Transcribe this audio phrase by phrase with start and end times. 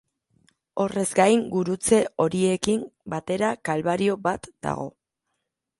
[0.83, 2.83] Horrez gain, gurutze horiekin
[3.17, 4.91] batera kalbario bat dago.